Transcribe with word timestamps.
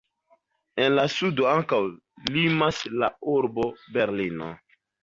En 0.85 0.95
la 0.99 1.03
sudo 1.17 1.45
ankaŭ 1.51 1.83
limas 2.33 2.83
la 3.05 3.13
urbo 3.39 3.71
Berlino. 3.99 4.55